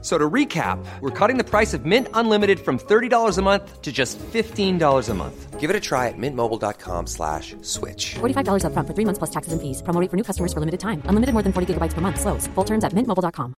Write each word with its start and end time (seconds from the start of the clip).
So 0.00 0.16
to 0.16 0.30
recap, 0.30 0.78
we're 1.00 1.10
cutting 1.10 1.38
the 1.38 1.44
price 1.44 1.74
of 1.74 1.84
Mint 1.84 2.06
Unlimited 2.14 2.60
from 2.60 2.78
$30 2.78 3.36
a 3.36 3.42
month 3.42 3.82
to 3.82 3.90
just 3.90 4.16
$15 4.18 5.08
a 5.08 5.14
month. 5.14 5.58
Give 5.58 5.70
it 5.70 5.74
a 5.74 5.80
try 5.80 6.06
at 6.06 6.14
mintmobile.com 6.16 7.08
slash 7.08 7.56
switch. 7.62 8.14
$45 8.20 8.62
upfront 8.62 8.86
for 8.86 8.94
three 8.94 9.04
months 9.04 9.18
plus 9.18 9.30
taxes 9.30 9.52
and 9.52 9.60
fees. 9.60 9.82
Promo 9.82 10.00
rate 10.00 10.08
for 10.08 10.16
new 10.16 10.22
customers 10.22 10.52
for 10.52 10.60
limited 10.60 10.78
time. 10.78 11.02
Unlimited 11.06 11.32
more 11.34 11.42
than 11.42 11.52
40 11.52 11.74
gigabytes 11.74 11.94
per 11.94 12.00
month. 12.00 12.20
Slows. 12.20 12.46
Full 12.54 12.64
terms 12.64 12.84
at 12.84 12.92
mintmobile.com. 12.94 13.54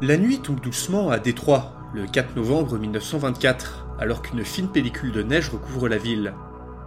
La 0.00 0.16
nuit 0.18 0.38
tombe 0.38 0.60
doucement 0.60 1.08
à 1.08 1.18
Détroit, 1.18 1.72
le 1.94 2.06
4 2.06 2.36
novembre 2.36 2.76
1924, 2.76 3.86
alors 3.98 4.20
qu'une 4.22 4.44
fine 4.44 4.68
pellicule 4.68 5.12
de 5.12 5.22
neige 5.22 5.48
recouvre 5.48 5.88
la 5.88 5.96
ville. 5.96 6.34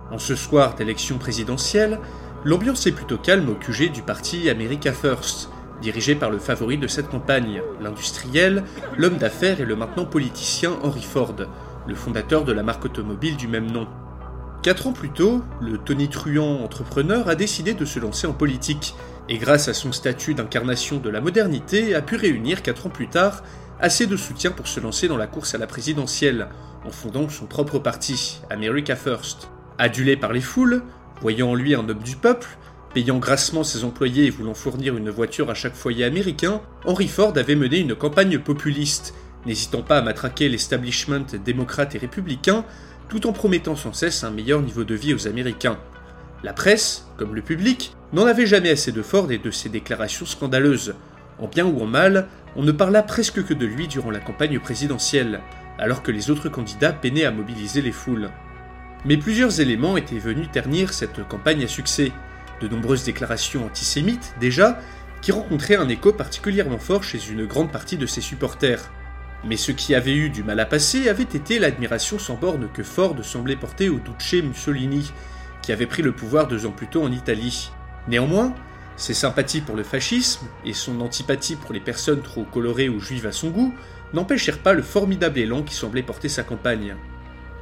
En 0.10 0.20
ce 0.20 0.36
soir 0.36 0.76
d'élection 0.76 1.18
présidentielle, 1.18 2.00
l'ambiance 2.46 2.88
est 2.88 2.94
plutôt 2.94 3.18
calme 3.18 3.50
au 3.50 3.56
QG 3.56 3.92
du 3.92 4.02
parti 4.02 4.50
America 4.50 4.94
First, 4.94 5.50
dirigé 5.82 6.16
par 6.16 6.30
le 6.30 6.40
favori 6.40 6.78
de 6.78 6.88
cette 6.88 7.10
campagne, 7.10 7.62
l'industriel, 7.82 8.64
l'homme 8.98 9.18
d'affaires 9.18 9.60
et 9.60 9.66
le 9.66 9.76
maintenant 9.76 10.06
politicien 10.06 10.72
Henry 10.82 11.02
Ford, 11.02 11.36
le 11.86 11.96
fondateur 11.96 12.46
de 12.46 12.54
la 12.54 12.64
marque 12.64 12.86
automobile 12.86 13.36
du 13.36 13.48
même 13.48 13.70
nom. 13.70 13.88
Quatre 14.64 14.88
ans 14.88 14.94
plus 14.94 15.12
tôt, 15.12 15.44
le 15.62 15.78
tonitruant 15.78 16.64
entrepreneur 16.64 17.28
a 17.28 17.36
décidé 17.36 17.74
de 17.74 17.86
se 17.86 18.00
lancer 18.00 18.28
en 18.28 18.34
politique, 18.34 18.96
et 19.30 19.38
grâce 19.38 19.68
à 19.68 19.74
son 19.74 19.92
statut 19.92 20.34
d'incarnation 20.34 20.98
de 20.98 21.10
la 21.10 21.22
modernité, 21.22 21.96
a 21.96 22.02
pu 22.02 22.16
réunir 22.16 22.64
quatre 22.64 22.88
ans 22.88 22.92
plus 22.92 23.10
tard 23.10 23.44
assez 23.80 24.08
de 24.08 24.18
soutien 24.18 24.52
pour 24.52 24.68
se 24.68 24.80
lancer 24.80 25.08
dans 25.08 25.18
la 25.18 25.28
course 25.28 25.54
à 25.54 25.58
la 25.58 25.68
présidentielle, 25.68 26.48
en 26.86 26.92
fondant 26.92 27.28
son 27.30 27.46
propre 27.46 27.78
parti, 27.78 28.42
America 28.50 28.96
First. 28.96 29.50
Adulé 29.80 30.18
par 30.18 30.34
les 30.34 30.42
foules, 30.42 30.82
voyant 31.22 31.52
en 31.52 31.56
lui 31.56 31.76
un 31.76 31.88
homme 31.88 32.04
du 32.04 32.16
peuple, 32.16 32.48
payant 32.96 33.20
grassement 33.20 33.64
ses 33.64 33.84
employés 33.84 34.26
et 34.26 34.30
voulant 34.32 34.56
fournir 34.56 34.98
une 34.98 35.12
voiture 35.12 35.52
à 35.52 35.54
chaque 35.54 35.76
foyer 35.76 36.04
américain, 36.04 36.62
Henry 36.86 37.08
Ford 37.08 37.34
avait 37.36 37.56
mené 37.56 37.80
une 37.80 37.94
campagne 37.94 38.40
populiste, 38.40 39.14
n'hésitant 39.46 39.84
pas 39.84 40.00
à 40.00 40.02
matraquer 40.02 40.50
l'establishment 40.50 41.26
démocrate 41.46 41.94
et 41.94 42.00
républicain, 42.00 42.66
tout 43.08 43.28
en 43.28 43.34
promettant 43.34 43.76
sans 43.76 43.94
cesse 43.94 44.24
un 44.24 44.32
meilleur 44.32 44.64
niveau 44.64 44.84
de 44.84 44.96
vie 44.96 45.14
aux 45.14 45.28
Américains. 45.28 45.78
La 46.44 46.54
presse, 46.54 47.08
comme 47.18 47.36
le 47.36 47.44
public, 47.44 47.96
n'en 48.14 48.26
avait 48.26 48.48
jamais 48.48 48.72
assez 48.72 48.92
de 48.92 49.02
Ford 49.04 49.32
et 49.32 49.38
de 49.38 49.52
ses 49.52 49.70
déclarations 49.70 50.26
scandaleuses. 50.26 50.96
En 51.40 51.48
bien 51.48 51.66
ou 51.66 51.82
en 51.82 51.86
mal, 51.86 52.28
on 52.56 52.64
ne 52.64 52.72
parla 52.72 53.04
presque 53.04 53.46
que 53.46 53.54
de 53.54 53.66
lui 53.68 53.88
durant 53.88 54.10
la 54.10 54.20
campagne 54.20 54.60
présidentielle, 54.60 55.42
alors 55.78 56.02
que 56.02 56.12
les 56.12 56.32
autres 56.32 56.50
candidats 56.50 56.94
peinaient 56.94 57.26
à 57.26 57.32
mobiliser 57.32 57.84
les 57.84 57.92
foules. 57.92 58.32
Mais 59.06 59.18
plusieurs 59.18 59.62
éléments 59.62 59.98
étaient 59.98 60.20
venus 60.20 60.50
ternir 60.52 60.94
cette 60.94 61.28
campagne 61.28 61.64
à 61.64 61.68
succès. 61.68 62.12
De 62.62 62.68
nombreuses 62.68 63.04
déclarations 63.04 63.66
antisémites, 63.66 64.34
déjà, 64.40 64.80
qui 65.22 65.32
rencontraient 65.32 65.76
un 65.76 65.90
écho 65.90 66.12
particulièrement 66.12 66.80
fort 66.80 67.04
chez 67.04 67.20
une 67.30 67.46
grande 67.46 67.72
partie 67.72 67.98
de 67.98 68.06
ses 68.06 68.22
supporters. 68.22 68.92
Mais 69.44 69.58
ce 69.58 69.72
qui 69.72 69.94
avait 69.94 70.16
eu 70.16 70.30
du 70.30 70.44
mal 70.44 70.60
à 70.60 70.66
passer 70.66 71.10
avait 71.10 71.24
été 71.24 71.60
l'admiration 71.60 72.18
sans 72.18 72.36
borne 72.36 72.70
que 72.74 72.84
Ford 72.84 73.16
semblait 73.24 73.56
porter 73.56 73.90
au 73.90 74.00
Duce 74.00 74.44
Mussolini, 74.44 75.12
qui 75.62 75.72
avait 75.72 75.86
pris 75.86 76.02
le 76.02 76.12
pouvoir 76.12 76.48
deux 76.48 76.66
ans 76.66 76.72
plus 76.72 76.88
tôt 76.88 77.04
en 77.04 77.12
Italie. 77.12 77.72
Néanmoins, 78.08 78.54
ses 78.96 79.14
sympathies 79.14 79.62
pour 79.62 79.76
le 79.76 79.84
fascisme 79.84 80.48
et 80.66 80.74
son 80.74 81.02
antipathie 81.02 81.56
pour 81.56 81.72
les 81.72 81.80
personnes 81.80 82.22
trop 82.22 82.46
colorées 82.46 82.90
ou 82.90 83.00
juives 83.00 83.28
à 83.28 83.32
son 83.32 83.50
goût 83.50 83.74
n'empêchèrent 84.14 84.60
pas 84.60 84.74
le 84.74 84.82
formidable 84.82 85.38
élan 85.38 85.62
qui 85.62 85.76
semblait 85.76 86.02
porter 86.02 86.30
sa 86.30 86.44
campagne. 86.44 86.96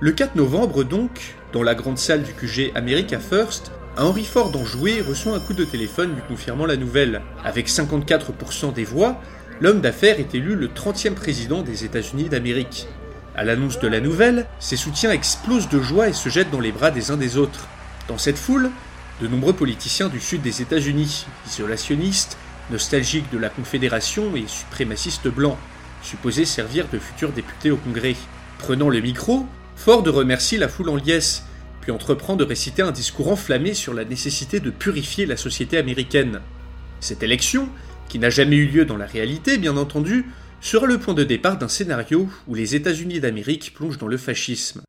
Le 0.01 0.11
4 0.11 0.35
novembre 0.35 0.83
donc, 0.83 1.35
dans 1.53 1.63
la 1.63 1.73
grande 1.73 1.97
salle 1.97 2.23
du 2.23 2.33
QG 2.33 2.73
America 2.75 3.17
First, 3.17 3.71
Henry 3.95 4.25
Ford 4.25 4.53
enjoué 4.53 4.99
reçoit 4.99 5.33
un 5.33 5.39
coup 5.39 5.53
de 5.53 5.63
téléphone 5.63 6.15
lui 6.15 6.21
confirmant 6.27 6.65
la 6.65 6.75
nouvelle. 6.75 7.21
Avec 7.45 7.69
54% 7.69 8.73
des 8.73 8.83
voix, 8.83 9.21
l'homme 9.61 9.79
d'affaires 9.79 10.19
est 10.19 10.35
élu 10.35 10.55
le 10.55 10.67
30e 10.67 11.13
président 11.13 11.61
des 11.61 11.85
États-Unis 11.85 12.27
d'Amérique. 12.27 12.89
À 13.37 13.45
l'annonce 13.45 13.79
de 13.79 13.87
la 13.87 14.01
nouvelle, 14.01 14.47
ses 14.59 14.75
soutiens 14.75 15.11
explosent 15.11 15.69
de 15.69 15.79
joie 15.79 16.09
et 16.09 16.13
se 16.13 16.27
jettent 16.27 16.51
dans 16.51 16.59
les 16.59 16.73
bras 16.73 16.91
des 16.91 17.09
uns 17.11 17.17
des 17.17 17.37
autres. 17.37 17.69
Dans 18.09 18.17
cette 18.17 18.37
foule, 18.37 18.71
de 19.21 19.27
nombreux 19.29 19.53
politiciens 19.53 20.09
du 20.09 20.19
sud 20.19 20.41
des 20.41 20.61
États-Unis, 20.61 21.25
isolationnistes, 21.47 22.37
nostalgiques 22.69 23.31
de 23.31 23.37
la 23.37 23.47
Confédération 23.47 24.35
et 24.35 24.43
suprémacistes 24.47 25.29
blancs, 25.29 25.57
supposés 26.01 26.43
servir 26.43 26.85
de 26.91 26.99
futurs 26.99 27.31
députés 27.31 27.71
au 27.71 27.77
Congrès. 27.77 28.17
Prenant 28.59 28.89
le 28.89 28.99
micro, 28.99 29.45
Ford 29.75 30.03
remercie 30.03 30.57
la 30.57 30.67
foule 30.67 30.89
en 30.89 30.95
liesse, 30.95 31.43
puis 31.81 31.91
entreprend 31.91 32.35
de 32.35 32.43
réciter 32.43 32.81
un 32.81 32.91
discours 32.91 33.29
enflammé 33.29 33.73
sur 33.73 33.93
la 33.93 34.05
nécessité 34.05 34.59
de 34.59 34.71
purifier 34.71 35.25
la 35.25 35.37
société 35.37 35.77
américaine. 35.77 36.41
Cette 36.99 37.21
élection, 37.21 37.69
qui 38.09 38.17
n'a 38.17 38.29
jamais 38.29 38.55
eu 38.55 38.65
lieu 38.65 38.85
dans 38.85 38.97
la 38.97 39.05
réalité 39.05 39.57
bien 39.57 39.77
entendu, 39.77 40.25
sera 40.61 40.87
le 40.87 40.97
point 40.97 41.13
de 41.13 41.23
départ 41.23 41.57
d'un 41.57 41.67
scénario 41.67 42.27
où 42.47 42.55
les 42.55 42.75
États-Unis 42.75 43.19
d'Amérique 43.19 43.73
plongent 43.75 43.99
dans 43.99 44.07
le 44.07 44.17
fascisme. 44.17 44.81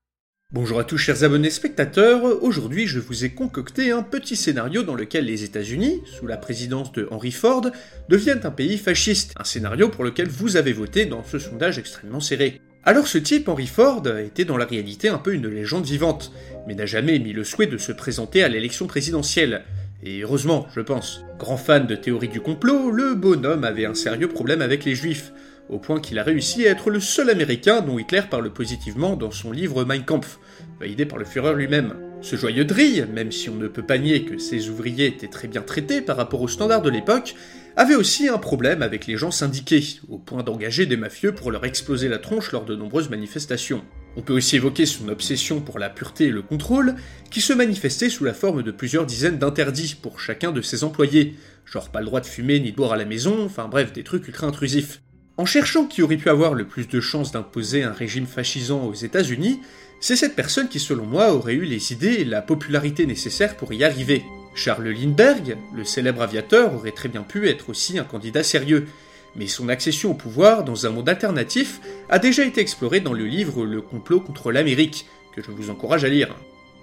Bonjour 0.53 0.79
à 0.79 0.85
tous 0.85 0.97
chers 0.97 1.25
abonnés 1.25 1.51
spectateurs, 1.51 2.23
aujourd'hui 2.43 2.87
je 2.87 3.01
vous 3.01 3.25
ai 3.25 3.31
concocté 3.31 3.91
un 3.91 4.03
petit 4.03 4.37
scénario 4.37 4.85
dans 4.85 4.95
lequel 4.95 5.25
les 5.25 5.43
États-Unis, 5.43 6.01
sous 6.07 6.27
la 6.27 6.37
présidence 6.37 6.93
de 6.93 7.09
Henry 7.11 7.33
Ford, 7.33 7.67
deviennent 8.09 8.47
un 8.47 8.53
pays 8.53 8.79
fasciste, 8.79 9.33
un 9.37 9.45
scénario 9.45 9.89
pour 9.89 10.05
lequel 10.05 10.29
vous 10.29 10.57
avez 10.57 10.73
voté 10.73 11.05
dans 11.05 11.25
ce 11.25 11.41
sondage 11.41 11.79
extrêmement 11.79 12.21
serré. 12.21 12.61
Alors 12.89 13.09
ce 13.09 13.19
type, 13.19 13.49
Henry 13.49 13.67
Ford, 13.67 14.05
était 14.25 14.45
dans 14.45 14.57
la 14.57 14.65
réalité 14.65 15.09
un 15.09 15.19
peu 15.19 15.35
une 15.35 15.49
légende 15.49 15.85
vivante, 15.85 16.31
mais 16.69 16.77
n'a 16.77 16.87
jamais 16.87 17.17
émis 17.17 17.33
le 17.33 17.43
souhait 17.43 17.67
de 17.67 17.79
se 17.79 17.91
présenter 17.91 18.45
à 18.45 18.49
l'élection 18.49 18.87
présidentielle. 18.87 19.65
Et 20.05 20.21
heureusement, 20.21 20.69
je 20.73 20.81
pense. 20.83 21.25
Grand 21.37 21.57
fan 21.57 21.89
de 21.89 21.97
théorie 21.97 22.29
du 22.29 22.41
complot, 22.41 22.93
le 22.93 23.17
bonhomme 23.17 23.65
avait 23.65 23.87
un 23.87 23.95
sérieux 23.95 24.29
problème 24.29 24.63
avec 24.63 24.85
les 24.85 24.95
juifs, 24.95 25.33
au 25.69 25.81
point 25.81 25.99
qu'il 25.99 26.17
a 26.21 26.23
réussi 26.23 26.65
à 26.65 26.71
être 26.71 26.91
le 26.91 27.01
seul 27.01 27.29
américain 27.29 27.81
dont 27.81 27.99
Hitler 27.99 28.23
parle 28.31 28.53
positivement 28.53 29.17
dans 29.17 29.33
son 29.33 29.51
livre 29.51 29.85
Mein 29.85 30.05
Kampf, 30.05 30.39
validé 30.79 31.07
par 31.07 31.19
le 31.19 31.25
Führer 31.25 31.57
lui-même. 31.57 31.95
Ce 32.23 32.37
joyeux 32.37 32.65
drille, 32.65 33.05
même 33.13 33.33
si 33.33 33.51
on 33.51 33.57
ne 33.57 33.67
peut 33.67 33.83
pas 33.83 33.99
nier 33.99 34.23
que 34.23 34.39
ses 34.39 34.69
ouvriers 34.69 35.07
étaient 35.07 35.27
très 35.27 35.49
bien 35.49 35.63
traités 35.63 36.03
par 36.03 36.17
rapport 36.17 36.41
aux 36.41 36.47
standards 36.47 36.83
de 36.83 36.91
l'époque, 36.91 37.35
avait 37.77 37.95
aussi 37.95 38.27
un 38.27 38.39
problème 38.39 38.81
avec 38.81 39.07
les 39.07 39.19
gens 39.19 39.31
syndiqués, 39.31 40.01
au 40.09 40.17
point 40.17 40.43
d'engager 40.43 40.87
des 40.87 40.97
mafieux 40.97 41.35
pour 41.35 41.51
leur 41.51 41.67
exploser 41.67 42.09
la 42.09 42.19
tronche 42.19 42.53
lors 42.53 42.65
de 42.65 42.75
nombreuses 42.75 43.11
manifestations. 43.11 43.85
On 44.17 44.23
peut 44.23 44.33
aussi 44.33 44.57
évoquer 44.57 44.87
son 44.87 45.11
obsession 45.11 45.61
pour 45.61 45.79
la 45.79 45.91
pureté 45.91 46.25
et 46.25 46.31
le 46.31 46.41
contrôle, 46.41 46.95
qui 47.31 47.43
se 47.43 47.53
manifestait 47.53 48.09
sous 48.09 48.25
la 48.25 48.33
forme 48.33 48.63
de 48.63 48.71
plusieurs 48.71 49.05
dizaines 49.05 49.39
d'interdits 49.39 49.95
pour 50.01 50.21
chacun 50.21 50.53
de 50.53 50.63
ses 50.63 50.85
employés, 50.85 51.35
genre 51.67 51.91
pas 51.91 52.01
le 52.01 52.07
droit 52.07 52.21
de 52.21 52.27
fumer 52.27 52.61
ni 52.61 52.71
de 52.71 52.77
boire 52.77 52.95
à 52.95 52.97
la 52.97 53.05
maison, 53.05 53.45
enfin 53.45 53.69
bref, 53.69 53.93
des 53.93 54.05
trucs 54.05 54.27
ultra 54.27 54.47
intrusifs. 54.47 55.03
En 55.37 55.45
cherchant 55.45 55.85
qui 55.85 56.01
aurait 56.01 56.17
pu 56.17 56.31
avoir 56.31 56.55
le 56.55 56.67
plus 56.67 56.89
de 56.89 57.01
chances 57.01 57.31
d'imposer 57.31 57.83
un 57.83 57.93
régime 57.93 58.27
fascisant 58.27 58.87
aux 58.87 58.95
États-Unis, 58.95 59.61
c'est 60.01 60.17
cette 60.17 60.35
personne 60.35 60.69
qui, 60.69 60.81
selon 60.81 61.05
moi, 61.05 61.35
aurait 61.35 61.53
eu 61.53 61.65
les 61.65 61.93
idées 61.93 62.15
et 62.15 62.25
la 62.25 62.41
popularité 62.41 63.05
nécessaires 63.05 63.55
pour 63.55 63.75
y 63.75 63.85
arriver. 63.85 64.25
Charles 64.57 64.89
Lindbergh, 64.89 65.59
le 65.75 65.85
célèbre 65.85 66.23
aviateur, 66.23 66.75
aurait 66.75 66.93
très 66.93 67.11
bien 67.11 67.23
pu 67.23 67.49
être 67.49 67.69
aussi 67.69 67.99
un 67.99 68.05
candidat 68.05 68.43
sérieux, 68.43 68.87
mais 69.37 69.47
son 69.47 69.69
accession 69.69 70.13
au 70.13 70.15
pouvoir 70.15 70.65
dans 70.65 70.87
un 70.87 70.91
monde 70.91 71.11
alternatif 71.11 71.81
a 72.09 72.19
déjà 72.19 72.43
été 72.45 72.63
explorée 72.63 73.01
dans 73.01 73.13
le 73.13 73.27
livre 73.27 73.67
Le 73.67 73.83
complot 73.83 74.21
contre 74.21 74.51
l'Amérique, 74.51 75.07
que 75.35 75.43
je 75.43 75.51
vous 75.51 75.69
encourage 75.69 76.05
à 76.05 76.09
lire. 76.09 76.35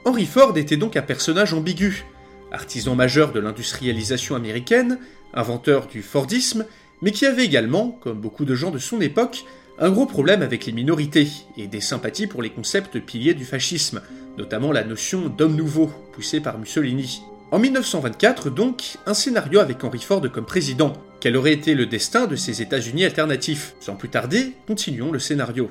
Henry 0.06 0.28
Ford 0.28 0.56
était 0.56 0.78
donc 0.78 0.96
un 0.96 1.02
personnage 1.02 1.54
ambigu, 1.54 2.06
artisan 2.52 2.94
majeur 2.94 3.32
de 3.32 3.40
l'industrialisation 3.40 4.36
américaine, 4.36 5.00
inventeur 5.34 5.88
du 5.88 6.04
Fordisme, 6.04 6.68
mais 7.02 7.12
qui 7.12 7.26
avait 7.26 7.44
également, 7.44 7.98
comme 8.04 8.22
beaucoup 8.22 8.46
de 8.46 8.54
gens 8.54 8.70
de 8.70 8.78
son 8.78 9.02
époque, 9.02 9.46
un 9.80 9.90
gros 9.90 10.06
problème 10.06 10.44
avec 10.44 10.68
les 10.68 10.74
minorités 10.74 11.28
et 11.58 11.66
des 11.66 11.82
sympathies 11.82 12.28
pour 12.28 12.44
les 12.44 12.52
concepts 12.52 13.00
piliers 13.00 13.34
du 13.34 13.46
fascisme, 13.46 14.04
notamment 14.38 14.72
la 14.72 14.84
notion 14.84 15.28
d'homme 15.28 15.56
nouveau, 15.56 15.92
poussée 16.14 16.40
par 16.40 16.60
Mussolini. 16.60 17.24
En 17.54 17.60
1924, 17.60 18.50
donc, 18.50 18.98
un 19.06 19.14
scénario 19.14 19.60
avec 19.60 19.84
Henry 19.84 20.00
Ford 20.00 20.24
comme 20.32 20.44
président. 20.44 20.94
Quel 21.20 21.38
aurait 21.38 21.54
été 21.54 21.76
le 21.76 21.86
destin 21.86 22.26
de 22.26 22.36
ces 22.36 22.64
États-Unis 22.64 23.06
alternatifs? 23.06 23.76
Sans 23.80 23.96
plus 23.96 24.10
tarder, 24.10 24.54
continuons 24.66 25.12
le 25.12 25.20
scénario. 25.20 25.70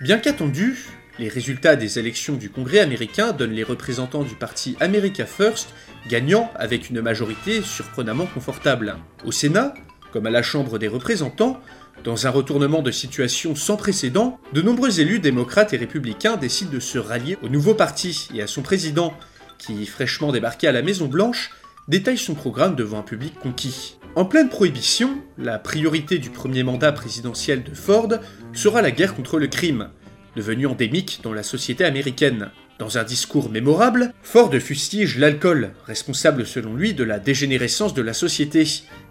Bien 0.00 0.18
qu'attendu, 0.18 0.86
les 1.20 1.28
résultats 1.28 1.76
des 1.76 2.00
élections 2.00 2.34
du 2.34 2.50
Congrès 2.50 2.80
américain 2.80 3.30
donnent 3.30 3.52
les 3.52 3.62
représentants 3.62 4.24
du 4.24 4.34
parti 4.34 4.76
America 4.80 5.24
First 5.24 5.72
gagnant 6.08 6.50
avec 6.56 6.90
une 6.90 7.00
majorité 7.00 7.62
surprenamment 7.62 8.26
confortable. 8.26 8.96
Au 9.24 9.30
Sénat, 9.30 9.72
comme 10.12 10.26
à 10.26 10.30
la 10.30 10.42
Chambre 10.42 10.78
des 10.78 10.88
représentants, 10.88 11.60
dans 12.04 12.26
un 12.26 12.30
retournement 12.30 12.82
de 12.82 12.90
situation 12.90 13.54
sans 13.54 13.76
précédent, 13.76 14.38
de 14.52 14.62
nombreux 14.62 15.00
élus 15.00 15.18
démocrates 15.18 15.72
et 15.72 15.76
républicains 15.76 16.36
décident 16.36 16.70
de 16.70 16.80
se 16.80 16.98
rallier 16.98 17.38
au 17.42 17.48
nouveau 17.48 17.74
parti 17.74 18.28
et 18.34 18.42
à 18.42 18.46
son 18.46 18.62
président, 18.62 19.14
qui, 19.58 19.84
fraîchement 19.86 20.32
débarqué 20.32 20.68
à 20.68 20.72
la 20.72 20.82
Maison-Blanche, 20.82 21.50
détaille 21.88 22.18
son 22.18 22.34
programme 22.34 22.76
devant 22.76 23.00
un 23.00 23.02
public 23.02 23.34
conquis. 23.40 23.98
En 24.14 24.24
pleine 24.24 24.48
prohibition, 24.48 25.18
la 25.36 25.58
priorité 25.58 26.18
du 26.18 26.30
premier 26.30 26.62
mandat 26.62 26.92
présidentiel 26.92 27.62
de 27.62 27.74
Ford 27.74 28.08
sera 28.52 28.82
la 28.82 28.90
guerre 28.90 29.14
contre 29.14 29.38
le 29.38 29.46
crime, 29.46 29.90
devenu 30.36 30.66
endémique 30.66 31.20
dans 31.22 31.32
la 31.32 31.42
société 31.42 31.84
américaine. 31.84 32.50
Dans 32.78 32.96
un 32.98 33.04
discours 33.04 33.50
mémorable, 33.50 34.12
Ford 34.22 34.52
fustige 34.60 35.18
l'alcool, 35.18 35.72
responsable 35.86 36.46
selon 36.46 36.74
lui 36.74 36.94
de 36.94 37.04
la 37.04 37.18
dégénérescence 37.18 37.92
de 37.92 38.02
la 38.02 38.12
société 38.12 38.64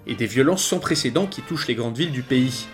et 0.08 0.16
des 0.16 0.26
violences 0.26 0.66
sans 0.66 0.80
précédent 0.80 1.28
qui 1.28 1.42
touchent 1.42 1.68
les 1.68 1.76
grandes 1.76 1.98
villes 1.98 2.12
du 2.12 2.24
pays. 2.24 2.68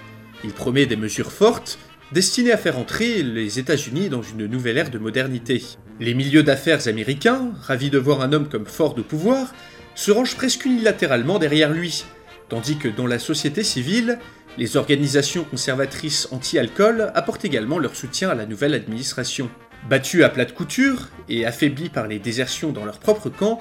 Il 0.43 0.51
promet 0.51 0.85
des 0.85 0.95
mesures 0.95 1.31
fortes, 1.31 1.79
destinées 2.11 2.51
à 2.51 2.57
faire 2.57 2.77
entrer 2.77 3.23
les 3.23 3.59
États-Unis 3.59 4.09
dans 4.09 4.21
une 4.21 4.45
nouvelle 4.45 4.77
ère 4.77 4.91
de 4.91 4.99
modernité. 4.99 5.63
Les 5.99 6.13
milieux 6.13 6.43
d'affaires 6.43 6.87
américains, 6.87 7.51
ravis 7.61 7.89
de 7.89 7.97
voir 7.97 8.21
un 8.21 8.33
homme 8.33 8.49
comme 8.49 8.65
Ford 8.65 8.95
au 8.97 9.03
pouvoir, 9.03 9.53
se 9.95 10.11
rangent 10.11 10.35
presque 10.35 10.65
unilatéralement 10.65 11.39
derrière 11.39 11.71
lui, 11.71 12.05
tandis 12.49 12.77
que 12.77 12.87
dans 12.87 13.07
la 13.07 13.19
société 13.19 13.63
civile, 13.63 14.19
les 14.57 14.77
organisations 14.77 15.43
conservatrices 15.43 16.27
anti-alcool 16.31 17.11
apportent 17.15 17.45
également 17.45 17.79
leur 17.79 17.95
soutien 17.95 18.29
à 18.29 18.35
la 18.35 18.45
nouvelle 18.45 18.73
administration. 18.75 19.49
Battus 19.89 20.23
à 20.23 20.29
plate 20.29 20.53
couture 20.53 21.09
et 21.27 21.45
affaiblis 21.45 21.89
par 21.89 22.07
les 22.07 22.19
désertions 22.19 22.71
dans 22.71 22.85
leur 22.85 22.99
propre 22.99 23.29
camp, 23.29 23.59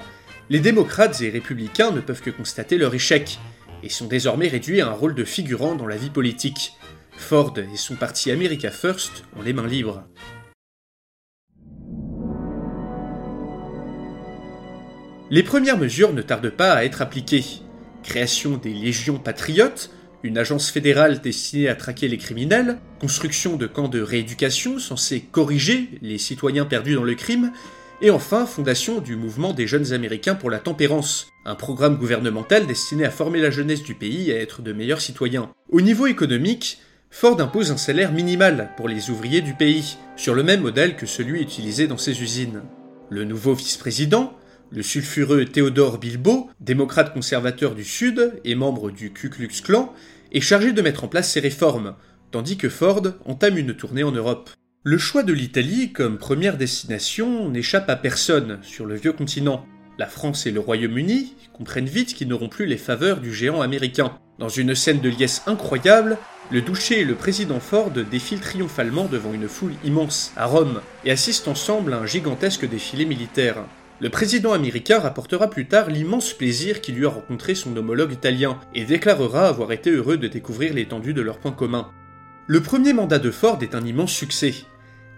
les 0.49 0.59
démocrates 0.59 1.21
et 1.21 1.29
républicains 1.29 1.91
ne 1.91 2.01
peuvent 2.01 2.21
que 2.21 2.29
constater 2.29 2.77
leur 2.77 2.93
échec, 2.93 3.39
et 3.83 3.89
sont 3.89 4.07
désormais 4.07 4.47
réduits 4.47 4.81
à 4.81 4.87
un 4.87 4.93
rôle 4.93 5.13
de 5.13 5.23
figurant 5.23 5.75
dans 5.75 5.87
la 5.87 5.97
vie 5.97 6.09
politique. 6.09 6.73
Ford 7.17 7.53
et 7.57 7.77
son 7.77 7.95
parti 7.95 8.31
America 8.31 8.71
First 8.71 9.23
ont 9.37 9.41
les 9.41 9.53
mains 9.53 9.67
libres. 9.67 10.03
Les 15.29 15.43
premières 15.43 15.77
mesures 15.77 16.13
ne 16.13 16.21
tardent 16.21 16.49
pas 16.49 16.73
à 16.73 16.83
être 16.83 17.01
appliquées. 17.01 17.43
Création 18.03 18.57
des 18.57 18.73
Légions 18.73 19.17
Patriotes, 19.17 19.89
une 20.21 20.37
agence 20.37 20.69
fédérale 20.69 21.21
destinée 21.21 21.67
à 21.67 21.75
traquer 21.75 22.07
les 22.07 22.17
criminels, 22.17 22.77
construction 22.99 23.57
de 23.57 23.67
camps 23.67 23.87
de 23.87 24.01
rééducation 24.01 24.79
censés 24.79 25.21
corriger 25.21 25.89
les 26.01 26.17
citoyens 26.17 26.65
perdus 26.65 26.95
dans 26.95 27.03
le 27.03 27.15
crime, 27.15 27.51
et 28.01 28.09
enfin 28.09 28.45
fondation 28.45 28.99
du 28.99 29.15
mouvement 29.15 29.53
des 29.53 29.67
jeunes 29.67 29.93
américains 29.93 30.35
pour 30.35 30.49
la 30.49 30.59
tempérance, 30.59 31.27
un 31.45 31.55
programme 31.55 31.97
gouvernemental 31.97 32.67
destiné 32.67 33.05
à 33.05 33.11
former 33.11 33.39
la 33.39 33.49
jeunesse 33.49 33.83
du 33.83 33.95
pays 33.95 34.31
à 34.31 34.39
être 34.39 34.61
de 34.61 34.73
meilleurs 34.73 35.01
citoyens. 35.01 35.49
Au 35.69 35.81
niveau 35.81 36.07
économique, 36.07 36.79
Ford 37.09 37.39
impose 37.39 37.71
un 37.71 37.77
salaire 37.77 38.11
minimal 38.11 38.71
pour 38.75 38.87
les 38.87 39.09
ouvriers 39.09 39.41
du 39.41 39.53
pays, 39.53 39.97
sur 40.15 40.33
le 40.33 40.43
même 40.43 40.61
modèle 40.61 40.95
que 40.95 41.05
celui 41.05 41.41
utilisé 41.41 41.87
dans 41.87 41.97
ses 41.97 42.21
usines. 42.21 42.63
Le 43.09 43.23
nouveau 43.23 43.53
vice-président, 43.53 44.33
le 44.71 44.81
sulfureux 44.81 45.45
Théodore 45.45 45.99
Bilbo, 45.99 46.49
démocrate 46.59 47.13
conservateur 47.13 47.75
du 47.75 47.83
Sud 47.83 48.33
et 48.43 48.55
membre 48.55 48.89
du 48.89 49.13
Ku 49.13 49.29
Klux 49.29 49.61
Klan, 49.63 49.93
est 50.31 50.41
chargé 50.41 50.73
de 50.73 50.81
mettre 50.81 51.03
en 51.03 51.07
place 51.07 51.31
ces 51.31 51.39
réformes, 51.39 51.95
tandis 52.31 52.57
que 52.57 52.69
Ford 52.69 53.03
entame 53.25 53.59
une 53.59 53.75
tournée 53.75 54.03
en 54.03 54.11
Europe. 54.11 54.49
Le 54.85 54.97
choix 54.97 55.23
de 55.23 55.31
l'Italie 55.31 55.93
comme 55.93 56.17
première 56.17 56.57
destination 56.57 57.47
n'échappe 57.47 57.89
à 57.89 57.95
personne 57.95 58.59
sur 58.63 58.85
le 58.85 58.95
vieux 58.95 59.13
continent. 59.13 59.65
La 59.97 60.07
France 60.07 60.45
et 60.45 60.51
le 60.51 60.59
Royaume-Uni 60.59 61.35
comprennent 61.53 61.85
vite 61.85 62.13
qu'ils 62.13 62.27
n'auront 62.27 62.49
plus 62.49 62.65
les 62.65 62.75
faveurs 62.75 63.21
du 63.21 63.33
géant 63.33 63.61
américain. 63.61 64.17
Dans 64.39 64.49
une 64.49 64.75
scène 64.75 64.99
de 64.99 65.07
liesse 65.07 65.41
incroyable, 65.47 66.17
le 66.51 66.61
douché 66.61 66.99
et 66.99 67.05
le 67.05 67.15
président 67.15 67.61
Ford 67.61 67.91
défilent 67.91 68.41
triomphalement 68.41 69.05
devant 69.05 69.33
une 69.33 69.47
foule 69.47 69.71
immense 69.85 70.33
à 70.35 70.47
Rome 70.47 70.81
et 71.05 71.11
assistent 71.11 71.47
ensemble 71.47 71.93
à 71.93 71.99
un 71.99 72.05
gigantesque 72.05 72.67
défilé 72.67 73.05
militaire. 73.05 73.63
Le 74.01 74.09
président 74.09 74.51
américain 74.51 74.99
rapportera 74.99 75.49
plus 75.49 75.65
tard 75.65 75.91
l'immense 75.91 76.33
plaisir 76.33 76.81
qu'il 76.81 76.95
lui 76.95 77.05
a 77.05 77.09
rencontré 77.09 77.55
son 77.55 77.77
homologue 77.77 78.11
italien 78.11 78.59
et 78.75 78.83
déclarera 78.83 79.47
avoir 79.47 79.71
été 79.71 79.91
heureux 79.91 80.17
de 80.17 80.27
découvrir 80.27 80.73
l'étendue 80.73 81.13
de 81.13 81.21
leurs 81.21 81.39
points 81.39 81.53
communs. 81.53 81.89
Le 82.47 82.61
premier 82.61 82.91
mandat 82.91 83.19
de 83.19 83.31
Ford 83.31 83.59
est 83.61 83.75
un 83.75 83.85
immense 83.85 84.11
succès. 84.11 84.53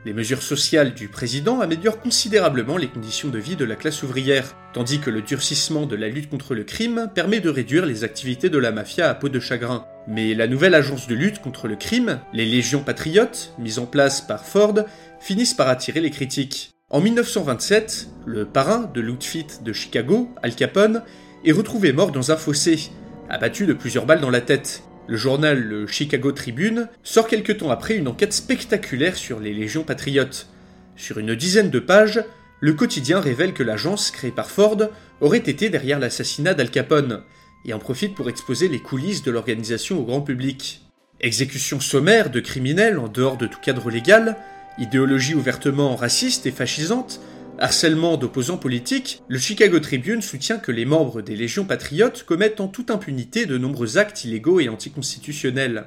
Les 0.05 0.13
mesures 0.13 0.43
sociales 0.43 0.93
du 0.93 1.07
président 1.07 1.61
améliorent 1.61 1.99
considérablement 1.99 2.77
les 2.77 2.89
conditions 2.89 3.29
de 3.29 3.39
vie 3.39 3.55
de 3.55 3.65
la 3.65 3.75
classe 3.75 4.03
ouvrière, 4.03 4.55
tandis 4.71 4.99
que 4.99 5.09
le 5.09 5.23
durcissement 5.23 5.87
de 5.87 5.95
la 5.95 6.09
lutte 6.09 6.29
contre 6.29 6.53
le 6.53 6.63
crime 6.63 7.09
permet 7.15 7.39
de 7.39 7.49
réduire 7.49 7.87
les 7.87 8.03
activités 8.03 8.51
de 8.51 8.59
la 8.59 8.71
mafia 8.71 9.09
à 9.09 9.15
peau 9.15 9.29
de 9.29 9.39
chagrin. 9.39 9.87
Mais 10.07 10.35
la 10.35 10.45
nouvelle 10.45 10.75
agence 10.75 11.07
de 11.07 11.15
lutte 11.15 11.41
contre 11.41 11.67
le 11.67 11.75
crime, 11.75 12.19
les 12.33 12.45
Légions 12.45 12.83
Patriotes, 12.83 13.55
mises 13.57 13.79
en 13.79 13.87
place 13.87 14.21
par 14.21 14.45
Ford, 14.45 14.75
finissent 15.19 15.55
par 15.55 15.69
attirer 15.69 16.01
les 16.01 16.11
critiques. 16.11 16.69
En 16.91 17.01
1927, 17.01 18.07
le 18.27 18.45
parrain 18.45 18.87
de 18.93 19.01
l'outfit 19.01 19.47
de 19.63 19.73
Chicago, 19.73 20.29
Al 20.43 20.53
Capone, 20.53 21.01
est 21.43 21.51
retrouvé 21.51 21.93
mort 21.93 22.11
dans 22.11 22.31
un 22.31 22.37
fossé, 22.37 22.91
abattu 23.27 23.65
de 23.65 23.73
plusieurs 23.73 24.05
balles 24.05 24.21
dans 24.21 24.29
la 24.29 24.41
tête. 24.41 24.83
Le 25.07 25.17
journal 25.17 25.59
le 25.59 25.85
Chicago 25.85 26.31
Tribune 26.31 26.87
sort 27.03 27.27
quelque 27.27 27.51
temps 27.51 27.69
après 27.69 27.95
une 27.95 28.07
enquête 28.07 28.33
spectaculaire 28.33 29.15
sur 29.15 29.39
les 29.39 29.53
légions 29.53 29.83
patriotes. 29.83 30.47
Sur 30.95 31.19
une 31.19 31.35
dizaine 31.35 31.69
de 31.69 31.79
pages, 31.79 32.23
le 32.59 32.73
quotidien 32.73 33.19
révèle 33.19 33.53
que 33.53 33.61
l'agence 33.61 34.09
créée 34.09 34.31
par 34.31 34.49
Ford 34.49 34.77
aurait 35.21 35.37
été 35.37 35.69
derrière 35.69 35.99
l'assassinat 35.99 36.55
d'Al 36.55 36.71
Capone, 36.71 37.21
et 37.65 37.73
en 37.73 37.79
profite 37.79 38.15
pour 38.15 38.29
exposer 38.29 38.67
les 38.67 38.79
coulisses 38.79 39.23
de 39.23 39.31
l'organisation 39.31 39.99
au 39.99 40.03
grand 40.03 40.21
public. 40.21 40.81
Exécution 41.21 41.79
sommaire 41.79 42.31
de 42.31 42.39
criminels 42.39 42.97
en 42.97 43.07
dehors 43.07 43.37
de 43.37 43.47
tout 43.47 43.59
cadre 43.61 43.91
légal, 43.91 44.37
Idéologie 44.77 45.35
ouvertement 45.35 45.95
raciste 45.95 46.45
et 46.47 46.51
fascisante, 46.51 47.21
harcèlement 47.59 48.17
d'opposants 48.17 48.57
politiques, 48.57 49.21
le 49.27 49.39
Chicago 49.39 49.79
Tribune 49.79 50.21
soutient 50.21 50.57
que 50.57 50.71
les 50.71 50.85
membres 50.85 51.21
des 51.21 51.35
légions 51.35 51.65
patriotes 51.65 52.23
commettent 52.23 52.59
en 52.59 52.67
toute 52.67 52.91
impunité 52.91 53.45
de 53.45 53.57
nombreux 53.57 53.97
actes 53.97 54.25
illégaux 54.25 54.59
et 54.59 54.69
anticonstitutionnels. 54.69 55.85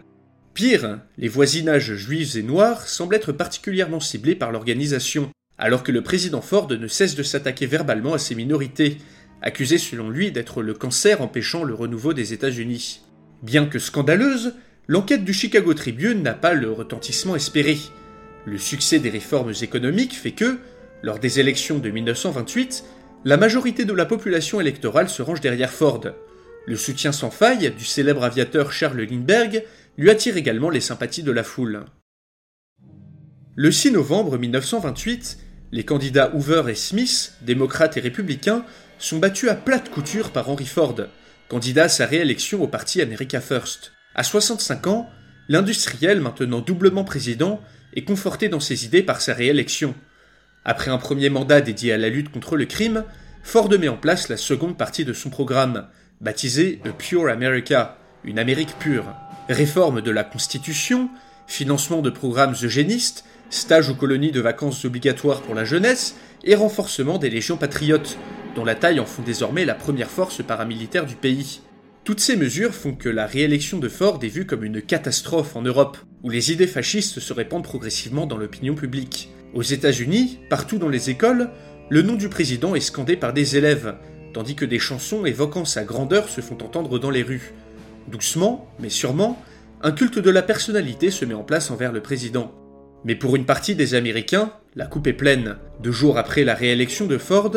Pire, 0.54 1.00
les 1.18 1.28
voisinages 1.28 1.94
juifs 1.94 2.36
et 2.36 2.42
noirs 2.42 2.88
semblent 2.88 3.14
être 3.14 3.32
particulièrement 3.32 4.00
ciblés 4.00 4.34
par 4.34 4.50
l'organisation, 4.50 5.30
alors 5.56 5.82
que 5.82 5.92
le 5.92 6.02
président 6.02 6.40
Ford 6.40 6.68
ne 6.70 6.88
cesse 6.88 7.14
de 7.14 7.22
s'attaquer 7.22 7.66
verbalement 7.66 8.14
à 8.14 8.18
ces 8.18 8.34
minorités, 8.34 8.98
accusées 9.42 9.78
selon 9.78 10.10
lui 10.10 10.32
d'être 10.32 10.62
le 10.62 10.74
cancer 10.74 11.22
empêchant 11.22 11.64
le 11.64 11.74
renouveau 11.74 12.12
des 12.12 12.32
États-Unis. 12.32 13.02
Bien 13.42 13.66
que 13.66 13.78
scandaleuse, 13.78 14.54
l'enquête 14.88 15.24
du 15.24 15.32
Chicago 15.32 15.74
Tribune 15.74 16.22
n'a 16.22 16.34
pas 16.34 16.54
le 16.54 16.72
retentissement 16.72 17.36
espéré. 17.36 17.78
Le 18.46 18.58
succès 18.58 18.98
des 18.98 19.10
réformes 19.10 19.52
économiques 19.62 20.14
fait 20.14 20.32
que, 20.32 20.58
lors 21.02 21.18
des 21.18 21.40
élections 21.40 21.78
de 21.78 21.90
1928, 21.90 22.84
la 23.24 23.36
majorité 23.36 23.84
de 23.84 23.92
la 23.92 24.06
population 24.06 24.60
électorale 24.60 25.08
se 25.08 25.22
range 25.22 25.40
derrière 25.40 25.72
Ford. 25.72 26.04
Le 26.66 26.76
soutien 26.76 27.12
sans 27.12 27.30
faille 27.30 27.70
du 27.70 27.84
célèbre 27.84 28.24
aviateur 28.24 28.72
Charles 28.72 29.00
Lindbergh 29.00 29.64
lui 29.96 30.10
attire 30.10 30.36
également 30.36 30.70
les 30.70 30.80
sympathies 30.80 31.22
de 31.22 31.32
la 31.32 31.42
foule. 31.42 31.84
Le 33.56 33.72
6 33.72 33.92
novembre 33.92 34.38
1928, 34.38 35.38
les 35.72 35.84
candidats 35.84 36.32
Hoover 36.34 36.64
et 36.68 36.74
Smith, 36.74 37.34
démocrates 37.42 37.96
et 37.96 38.00
républicains, 38.00 38.64
sont 38.98 39.18
battus 39.18 39.48
à 39.48 39.54
plate 39.54 39.90
couture 39.90 40.30
par 40.30 40.48
Henry 40.48 40.66
Ford, 40.66 40.96
candidat 41.48 41.84
à 41.84 41.88
sa 41.88 42.06
réélection 42.06 42.62
au 42.62 42.68
parti 42.68 43.02
America 43.02 43.40
First. 43.40 43.92
À 44.14 44.22
65 44.22 44.86
ans, 44.86 45.10
l'industriel, 45.48 46.20
maintenant 46.20 46.60
doublement 46.60 47.04
président, 47.04 47.60
est 47.94 48.04
conforté 48.04 48.48
dans 48.48 48.60
ses 48.60 48.84
idées 48.84 49.02
par 49.02 49.20
sa 49.20 49.34
réélection. 49.34 49.94
Après 50.70 50.90
un 50.90 50.98
premier 50.98 51.30
mandat 51.30 51.62
dédié 51.62 51.94
à 51.94 51.96
la 51.96 52.10
lutte 52.10 52.30
contre 52.30 52.54
le 52.54 52.66
crime, 52.66 53.04
Ford 53.42 53.70
met 53.70 53.88
en 53.88 53.96
place 53.96 54.28
la 54.28 54.36
seconde 54.36 54.76
partie 54.76 55.06
de 55.06 55.14
son 55.14 55.30
programme, 55.30 55.86
baptisé 56.20 56.78
A 56.84 56.90
Pure 56.90 57.30
America, 57.30 57.96
une 58.22 58.38
Amérique 58.38 58.78
pure. 58.78 59.06
Réforme 59.48 60.02
de 60.02 60.10
la 60.10 60.24
Constitution, 60.24 61.08
financement 61.46 62.02
de 62.02 62.10
programmes 62.10 62.54
eugénistes, 62.62 63.24
stage 63.48 63.88
aux 63.88 63.94
colonies 63.94 64.30
de 64.30 64.42
vacances 64.42 64.84
obligatoires 64.84 65.40
pour 65.40 65.54
la 65.54 65.64
jeunesse 65.64 66.16
et 66.44 66.54
renforcement 66.54 67.16
des 67.16 67.30
légions 67.30 67.56
patriotes, 67.56 68.18
dont 68.54 68.66
la 68.66 68.74
taille 68.74 69.00
en 69.00 69.06
font 69.06 69.22
désormais 69.22 69.64
la 69.64 69.74
première 69.74 70.10
force 70.10 70.42
paramilitaire 70.42 71.06
du 71.06 71.14
pays. 71.14 71.62
Toutes 72.04 72.20
ces 72.20 72.36
mesures 72.36 72.74
font 72.74 72.92
que 72.92 73.08
la 73.08 73.24
réélection 73.24 73.78
de 73.78 73.88
Ford 73.88 74.18
est 74.22 74.28
vue 74.28 74.44
comme 74.44 74.64
une 74.64 74.82
catastrophe 74.82 75.56
en 75.56 75.62
Europe, 75.62 75.96
où 76.22 76.28
les 76.28 76.52
idées 76.52 76.66
fascistes 76.66 77.20
se 77.20 77.32
répandent 77.32 77.64
progressivement 77.64 78.26
dans 78.26 78.36
l'opinion 78.36 78.74
publique. 78.74 79.30
Aux 79.54 79.62
États-Unis, 79.62 80.40
partout 80.50 80.78
dans 80.78 80.88
les 80.88 81.10
écoles, 81.10 81.50
le 81.88 82.02
nom 82.02 82.14
du 82.14 82.28
président 82.28 82.74
est 82.74 82.80
scandé 82.80 83.16
par 83.16 83.32
des 83.32 83.56
élèves, 83.56 83.94
tandis 84.34 84.54
que 84.54 84.66
des 84.66 84.78
chansons 84.78 85.24
évoquant 85.24 85.64
sa 85.64 85.84
grandeur 85.84 86.28
se 86.28 86.40
font 86.40 86.58
entendre 86.62 86.98
dans 86.98 87.10
les 87.10 87.22
rues. 87.22 87.54
Doucement, 88.08 88.68
mais 88.78 88.90
sûrement, 88.90 89.42
un 89.82 89.92
culte 89.92 90.18
de 90.18 90.30
la 90.30 90.42
personnalité 90.42 91.10
se 91.10 91.24
met 91.24 91.34
en 91.34 91.44
place 91.44 91.70
envers 91.70 91.92
le 91.92 92.02
président. 92.02 92.52
Mais 93.04 93.14
pour 93.14 93.36
une 93.36 93.46
partie 93.46 93.74
des 93.74 93.94
Américains, 93.94 94.52
la 94.76 94.86
coupe 94.86 95.06
est 95.06 95.12
pleine. 95.12 95.56
Deux 95.82 95.92
jours 95.92 96.18
après 96.18 96.44
la 96.44 96.54
réélection 96.54 97.06
de 97.06 97.16
Ford, 97.16 97.52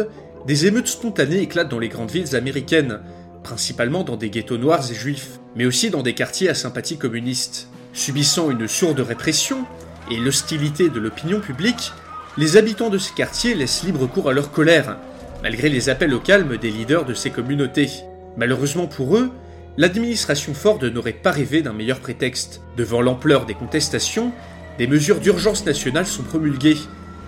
des 0.47 0.65
émeutes 0.67 0.87
spontanées 0.87 1.41
éclatent 1.41 1.69
dans 1.69 1.79
les 1.79 1.89
grandes 1.89 2.11
villes 2.11 2.35
américaines, 2.35 3.01
principalement 3.43 4.03
dans 4.03 4.17
des 4.17 4.29
ghettos 4.29 4.57
noirs 4.57 4.89
et 4.89 4.95
juifs, 4.95 5.39
mais 5.55 5.65
aussi 5.65 5.89
dans 5.89 6.03
des 6.03 6.13
quartiers 6.13 6.49
à 6.49 6.53
sympathie 6.53 6.97
communiste. 6.97 7.67
Subissant 7.93 8.49
une 8.49 8.67
sourde 8.67 9.01
répression 9.01 9.65
et 10.11 10.17
l'hostilité 10.17 10.89
de 10.89 10.99
l'opinion 10.99 11.39
publique, 11.39 11.93
les 12.37 12.57
habitants 12.57 12.89
de 12.89 12.97
ces 12.97 13.13
quartiers 13.13 13.55
laissent 13.55 13.83
libre 13.83 14.07
cours 14.07 14.29
à 14.29 14.33
leur 14.33 14.51
colère, 14.51 14.97
malgré 15.41 15.69
les 15.69 15.89
appels 15.89 16.13
au 16.13 16.19
calme 16.19 16.57
des 16.57 16.69
leaders 16.69 17.05
de 17.05 17.13
ces 17.13 17.29
communautés. 17.29 17.89
Malheureusement 18.35 18.87
pour 18.87 19.15
eux, 19.17 19.31
l'administration 19.77 20.53
Ford 20.53 20.79
n'aurait 20.83 21.13
pas 21.13 21.31
rêvé 21.31 21.61
d'un 21.61 21.71
meilleur 21.71 22.01
prétexte. 22.01 22.61
Devant 22.75 23.01
l'ampleur 23.01 23.45
des 23.45 23.53
contestations, 23.53 24.33
des 24.77 24.87
mesures 24.87 25.21
d'urgence 25.21 25.65
nationale 25.65 26.05
sont 26.05 26.23
promulguées, 26.23 26.77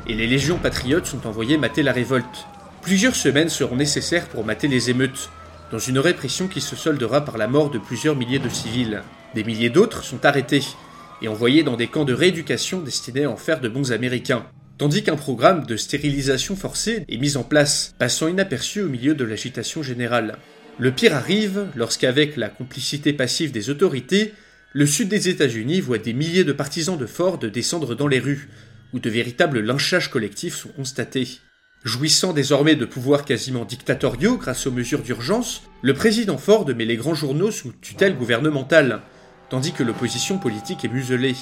et 0.07 0.13
les 0.13 0.27
légions 0.27 0.57
patriotes 0.57 1.05
sont 1.05 1.25
envoyées 1.25 1.57
mater 1.57 1.83
la 1.83 1.93
révolte. 1.93 2.47
Plusieurs 2.81 3.15
semaines 3.15 3.49
seront 3.49 3.77
nécessaires 3.77 4.27
pour 4.27 4.43
mater 4.43 4.67
les 4.67 4.89
émeutes, 4.89 5.29
dans 5.71 5.79
une 5.79 5.99
répression 5.99 6.49
qui 6.49 6.59
se 6.59 6.75
soldera 6.75 7.23
par 7.23 7.37
la 7.37 7.47
mort 7.47 7.69
de 7.69 7.79
plusieurs 7.79 8.17
milliers 8.17 8.39
de 8.39 8.49
civils. 8.49 9.03
Des 9.35 9.45
milliers 9.45 9.69
d'autres 9.69 10.03
sont 10.03 10.25
arrêtés 10.25 10.63
et 11.23 11.27
envoyés 11.27 11.63
dans 11.63 11.77
des 11.77 11.87
camps 11.87 12.05
de 12.05 12.13
rééducation 12.13 12.81
destinés 12.81 13.23
à 13.23 13.31
en 13.31 13.37
faire 13.37 13.61
de 13.61 13.69
bons 13.69 13.91
Américains, 13.91 14.45
tandis 14.77 15.03
qu'un 15.03 15.15
programme 15.15 15.65
de 15.65 15.77
stérilisation 15.77 16.55
forcée 16.55 17.05
est 17.07 17.17
mis 17.17 17.37
en 17.37 17.43
place, 17.43 17.95
passant 17.97 18.27
inaperçu 18.27 18.81
au 18.81 18.89
milieu 18.89 19.15
de 19.15 19.23
l'agitation 19.23 19.81
générale. 19.81 20.37
Le 20.77 20.91
pire 20.91 21.15
arrive 21.15 21.67
lorsqu'avec 21.75 22.35
la 22.35 22.49
complicité 22.49 23.13
passive 23.13 23.51
des 23.51 23.69
autorités, 23.69 24.33
le 24.73 24.85
sud 24.85 25.07
des 25.07 25.29
États-Unis 25.29 25.81
voit 25.81 25.99
des 25.99 26.13
milliers 26.13 26.43
de 26.43 26.51
partisans 26.51 26.97
de 26.97 27.05
Ford 27.05 27.37
descendre 27.37 27.95
dans 27.95 28.07
les 28.07 28.19
rues, 28.19 28.49
où 28.91 28.99
de 28.99 29.09
véritables 29.09 29.59
lynchages 29.59 30.09
collectifs 30.09 30.55
sont 30.55 30.69
constatés. 30.69 31.39
Jouissant 31.83 32.33
désormais 32.33 32.75
de 32.75 32.85
pouvoirs 32.85 33.25
quasiment 33.25 33.65
dictatoriaux 33.65 34.37
grâce 34.37 34.67
aux 34.67 34.71
mesures 34.71 35.01
d'urgence, 35.01 35.63
le 35.81 35.93
président 35.93 36.37
Ford 36.37 36.67
met 36.75 36.85
les 36.85 36.95
grands 36.95 37.13
journaux 37.13 37.51
sous 37.51 37.73
tutelle 37.81 38.15
gouvernementale, 38.15 39.01
tandis 39.53 39.71
que 39.71 39.83
l'opposition 39.83 40.39
politique 40.39 40.83
est 40.83 40.91
muselée. 40.91 41.35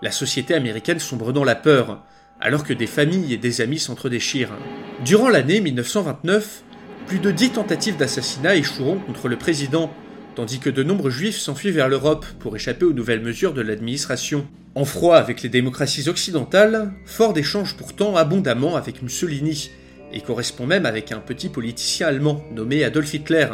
La 0.00 0.12
société 0.12 0.54
américaine 0.54 1.00
sombre 1.00 1.32
dans 1.32 1.42
la 1.42 1.56
peur, 1.56 2.04
alors 2.40 2.62
que 2.62 2.72
des 2.72 2.86
familles 2.86 3.34
et 3.34 3.36
des 3.36 3.60
amis 3.60 3.80
s'entredéchirent. 3.80 4.56
Durant 5.04 5.28
l'année 5.28 5.60
1929, 5.60 6.62
plus 7.08 7.18
de 7.18 7.32
dix 7.32 7.50
tentatives 7.50 7.96
d'assassinat 7.96 8.54
échoueront 8.54 9.00
contre 9.00 9.26
le 9.26 9.36
président, 9.36 9.92
tandis 10.36 10.60
que 10.60 10.70
de 10.70 10.84
nombreux 10.84 11.10
juifs 11.10 11.38
s'enfuient 11.38 11.72
vers 11.72 11.88
l'Europe 11.88 12.24
pour 12.38 12.54
échapper 12.54 12.84
aux 12.84 12.92
nouvelles 12.92 13.22
mesures 13.22 13.54
de 13.54 13.60
l'administration. 13.60 14.46
En 14.76 14.84
froid 14.84 15.16
avec 15.16 15.42
les 15.42 15.48
démocraties 15.48 16.08
occidentales, 16.08 16.92
Ford 17.06 17.36
échange 17.36 17.76
pourtant 17.76 18.14
abondamment 18.14 18.76
avec 18.76 19.02
Mussolini, 19.02 19.72
et 20.12 20.20
correspond 20.20 20.66
même 20.66 20.86
avec 20.86 21.10
un 21.10 21.18
petit 21.18 21.48
politicien 21.48 22.06
allemand 22.06 22.40
nommé 22.52 22.84
Adolf 22.84 23.12
Hitler, 23.12 23.48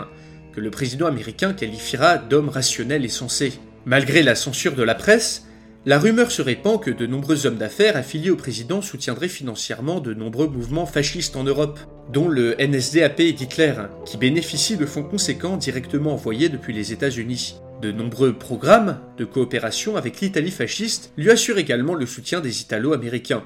que 0.53 0.61
le 0.61 0.71
président 0.71 1.07
américain 1.07 1.55
qualifiera 1.55 2.19
d'homme 2.19 2.51
rationnel 2.51 3.03
et 3.07 3.09
sensé. 3.09 3.55
Malgré 3.87 4.23
la 4.23 4.35
censure 4.35 4.75
de 4.75 4.83
la 4.83 4.95
presse, 4.95 5.45
la 5.85 5.99
rumeur 5.99 6.31
se 6.31 6.41
répand 6.41 6.81
que 6.81 6.91
de 6.91 7.07
nombreux 7.07 7.45
hommes 7.45 7.59
d'affaires 7.59 7.99
affiliés 7.99 8.31
au 8.31 8.37
président 8.37 8.81
soutiendraient 8.81 9.29
financièrement 9.29 10.01
de 10.01 10.15
nombreux 10.15 10.49
mouvements 10.49 10.87
fascistes 10.87 11.37
en 11.37 11.45
Europe, 11.45 11.79
dont 12.11 12.27
le 12.27 12.57
NSDAP 12.59 13.21
d'Hitler, 13.21 13.75
qui 14.07 14.17
bénéficie 14.17 14.79
de 14.79 14.87
fonds 14.87 15.03
conséquents 15.03 15.59
directement 15.59 16.15
envoyés 16.15 16.49
depuis 16.49 16.73
les 16.73 16.95
États-Unis. 16.95 17.57
De 17.83 17.93
nombreux 17.93 18.33
programmes 18.33 18.99
de 19.19 19.27
coopération 19.27 19.97
avec 19.97 20.23
l'Italie 20.23 20.51
fasciste 20.51 21.13
lui 21.19 21.31
assurent 21.31 21.59
également 21.59 21.95
le 21.95 22.07
soutien 22.07 22.41
des 22.41 22.63
Italo-Américains. 22.63 23.43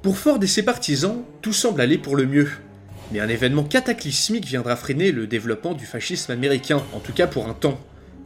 Pour 0.00 0.16
Ford 0.16 0.42
et 0.42 0.46
ses 0.46 0.62
partisans, 0.62 1.22
tout 1.42 1.52
semble 1.52 1.82
aller 1.82 1.98
pour 1.98 2.16
le 2.16 2.24
mieux. 2.24 2.48
Mais 3.12 3.20
un 3.20 3.28
événement 3.28 3.64
cataclysmique 3.64 4.46
viendra 4.46 4.76
freiner 4.76 5.12
le 5.12 5.26
développement 5.26 5.74
du 5.74 5.84
fascisme 5.84 6.32
américain, 6.32 6.82
en 6.94 7.00
tout 7.00 7.12
cas 7.12 7.26
pour 7.26 7.48
un 7.48 7.54
temps, 7.54 7.78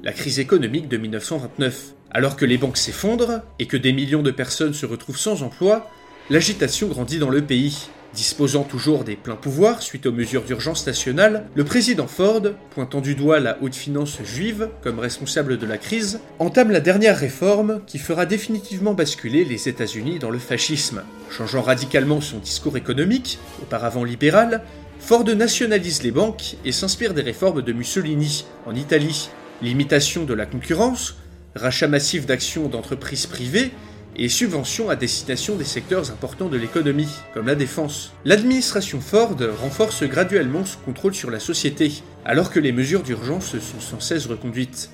la 0.03 0.13
crise 0.13 0.39
économique 0.39 0.89
de 0.89 0.97
1929. 0.97 1.95
Alors 2.11 2.37
que 2.37 2.45
les 2.45 2.59
banques 2.59 2.77
s'effondrent 2.77 3.43
et 3.59 3.67
que 3.67 3.77
des 3.77 3.93
millions 3.93 4.23
de 4.23 4.31
personnes 4.31 4.75
se 4.75 4.87
retrouvent 4.87 5.19
sans 5.19 5.43
emploi, 5.43 5.91
l'agitation 6.29 6.89
grandit 6.89 7.19
dans 7.19 7.31
le 7.31 7.43
pays. 7.43 7.89
Disposant 8.15 8.63
toujours 8.63 9.05
des 9.05 9.17
pleins 9.17 9.37
pouvoirs 9.37 9.81
suite 9.81 10.05
aux 10.05 10.13
mesures 10.13 10.43
d'urgence 10.43 10.87
nationale, 10.87 11.47
le 11.55 11.65
président 11.65 12.07
Ford, 12.07 12.43
pointant 12.75 13.01
du 13.01 13.15
doigt 13.15 13.41
la 13.41 13.57
haute 13.63 13.75
finance 13.75 14.19
juive 14.23 14.69
comme 14.83 14.99
responsable 14.99 15.57
de 15.57 15.65
la 15.65 15.79
crise, 15.79 16.21
entame 16.39 16.73
la 16.73 16.81
dernière 16.81 17.17
réforme 17.17 17.81
qui 17.87 17.97
fera 17.97 18.27
définitivement 18.27 18.93
basculer 18.93 19.47
les 19.47 19.67
États-Unis 19.67 20.19
dans 20.19 20.29
le 20.29 20.39
fascisme. 20.39 21.05
Changeant 21.31 21.63
radicalement 21.63 22.21
son 22.21 22.37
discours 22.37 22.77
économique, 22.77 23.39
auparavant 23.63 24.05
libéral, 24.05 24.63
Ford 25.01 25.25
nationalise 25.25 26.03
les 26.03 26.11
banques 26.11 26.57
et 26.67 26.73
s'inspire 26.73 27.15
des 27.15 27.23
réformes 27.23 27.63
de 27.63 27.73
Mussolini 27.73 28.45
en 28.67 28.75
Italie. 28.75 29.31
Limitation 29.63 30.25
de 30.25 30.35
la 30.35 30.45
concurrence, 30.45 31.19
rachat 31.55 31.87
massif 31.87 32.27
d'actions 32.27 32.67
d'entreprises 32.67 33.27
privées 33.27 33.71
et 34.17 34.29
subventions 34.29 34.91
à 34.91 34.97
destination 34.97 35.55
des 35.55 35.65
secteurs 35.65 36.11
importants 36.11 36.49
de 36.49 36.57
l'économie, 36.57 37.09
comme 37.33 37.47
la 37.47 37.55
défense. 37.55 38.13
L'administration 38.25 39.01
Ford 39.01 39.37
renforce 39.61 40.03
graduellement 40.03 40.65
son 40.65 40.81
contrôle 40.81 41.15
sur 41.15 41.31
la 41.31 41.39
société, 41.39 42.03
alors 42.25 42.51
que 42.51 42.59
les 42.59 42.73
mesures 42.73 43.05
d'urgence 43.05 43.57
sont 43.61 43.79
sans 43.79 44.01
cesse 44.01 44.27
reconduites. 44.27 44.91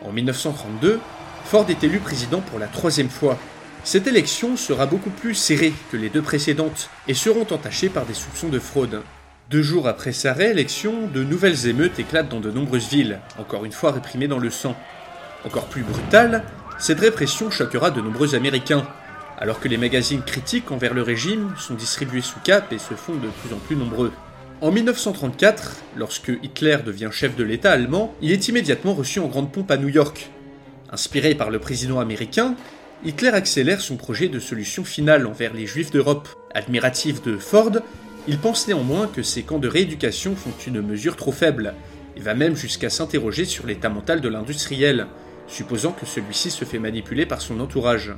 En 0.00 0.12
1932, 0.12 0.98
Ford 1.44 1.66
est 1.68 1.84
élu 1.84 1.98
président 1.98 2.40
pour 2.40 2.58
la 2.58 2.68
troisième 2.68 3.10
fois. 3.10 3.38
Cette 3.84 4.06
élection 4.06 4.56
sera 4.56 4.86
beaucoup 4.86 5.10
plus 5.10 5.34
serrée 5.34 5.74
que 5.92 5.98
les 5.98 6.08
deux 6.08 6.22
précédentes 6.22 6.88
et 7.06 7.12
seront 7.12 7.46
entachées 7.50 7.90
par 7.90 8.06
des 8.06 8.14
soupçons 8.14 8.48
de 8.48 8.60
fraude. 8.60 9.02
Deux 9.48 9.62
jours 9.62 9.86
après 9.86 10.10
sa 10.10 10.32
réélection, 10.32 11.06
de 11.06 11.22
nouvelles 11.22 11.68
émeutes 11.68 12.00
éclatent 12.00 12.28
dans 12.28 12.40
de 12.40 12.50
nombreuses 12.50 12.88
villes, 12.88 13.20
encore 13.38 13.64
une 13.64 13.70
fois 13.70 13.92
réprimées 13.92 14.26
dans 14.26 14.40
le 14.40 14.50
sang. 14.50 14.74
Encore 15.44 15.66
plus 15.66 15.84
brutale, 15.84 16.42
cette 16.80 16.98
répression 16.98 17.48
choquera 17.48 17.92
de 17.92 18.00
nombreux 18.00 18.34
Américains, 18.34 18.88
alors 19.38 19.60
que 19.60 19.68
les 19.68 19.76
magazines 19.76 20.22
critiques 20.22 20.72
envers 20.72 20.94
le 20.94 21.02
régime 21.02 21.54
sont 21.58 21.74
distribués 21.74 22.22
sous 22.22 22.40
cap 22.40 22.72
et 22.72 22.78
se 22.78 22.94
font 22.94 23.14
de 23.14 23.28
plus 23.28 23.54
en 23.54 23.58
plus 23.58 23.76
nombreux. 23.76 24.10
En 24.62 24.72
1934, 24.72 25.76
lorsque 25.96 26.32
Hitler 26.42 26.78
devient 26.84 27.10
chef 27.12 27.36
de 27.36 27.44
l'État 27.44 27.70
allemand, 27.70 28.16
il 28.20 28.32
est 28.32 28.48
immédiatement 28.48 28.94
reçu 28.94 29.20
en 29.20 29.28
grande 29.28 29.52
pompe 29.52 29.70
à 29.70 29.76
New 29.76 29.88
York. 29.88 30.28
Inspiré 30.90 31.36
par 31.36 31.50
le 31.50 31.60
président 31.60 32.00
américain, 32.00 32.56
Hitler 33.04 33.28
accélère 33.28 33.80
son 33.80 33.96
projet 33.96 34.26
de 34.26 34.40
solution 34.40 34.82
finale 34.82 35.24
envers 35.24 35.54
les 35.54 35.66
Juifs 35.66 35.92
d'Europe. 35.92 36.28
Admiratif 36.52 37.22
de 37.22 37.36
Ford, 37.36 37.70
il 38.28 38.38
pense 38.38 38.66
néanmoins 38.66 39.06
que 39.06 39.22
ces 39.22 39.42
camps 39.42 39.58
de 39.58 39.68
rééducation 39.68 40.34
font 40.34 40.52
une 40.66 40.82
mesure 40.82 41.16
trop 41.16 41.32
faible, 41.32 41.74
et 42.16 42.20
va 42.20 42.34
même 42.34 42.56
jusqu'à 42.56 42.90
s'interroger 42.90 43.44
sur 43.44 43.66
l'état 43.66 43.88
mental 43.88 44.20
de 44.20 44.28
l'industriel, 44.28 45.06
supposant 45.46 45.92
que 45.92 46.06
celui-ci 46.06 46.50
se 46.50 46.64
fait 46.64 46.78
manipuler 46.78 47.26
par 47.26 47.40
son 47.40 47.60
entourage. 47.60 48.12